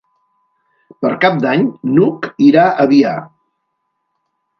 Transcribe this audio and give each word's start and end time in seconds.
Per 1.05 1.09
Cap 1.25 1.35
d'Any 1.43 1.67
n'Hug 1.97 2.25
irà 2.47 2.63
a 2.71 2.87
Biar. 2.93 3.13